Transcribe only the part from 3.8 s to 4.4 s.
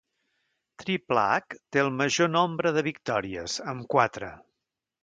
quatre.